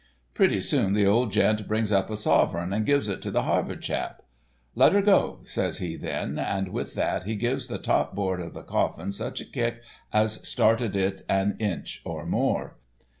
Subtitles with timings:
[0.33, 3.83] Pretty soon the old gent brings up a sovereign and gives it to the Harvard
[3.83, 4.23] chap.
[4.73, 8.55] "'Let her go,' says he then, and with that he gives the top board of
[8.55, 12.77] the coffin such a kick as started it an inch or more.